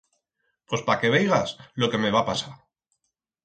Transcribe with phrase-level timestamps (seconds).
[0.73, 1.49] Pos pa que veigas
[1.85, 2.59] lo que me va pasar.